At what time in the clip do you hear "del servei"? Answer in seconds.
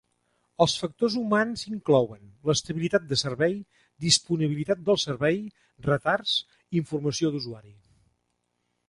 4.87-5.37